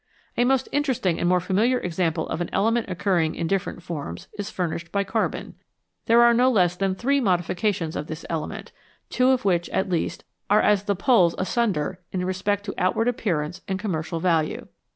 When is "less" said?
6.49-6.75